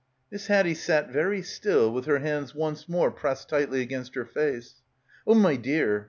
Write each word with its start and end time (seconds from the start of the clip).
Miss 0.31 0.47
Haddie 0.47 0.73
sat 0.73 1.11
very 1.11 1.43
still 1.43 1.91
with 1.93 2.05
her 2.05 2.17
hands 2.17 2.55
once 2.55 2.89
more 2.89 3.11
pressed 3.11 3.49
tightly 3.49 3.81
against 3.81 4.15
her 4.15 4.25
face. 4.25 4.81
"Oh, 5.27 5.35
my 5.35 5.55
dear. 5.55 5.99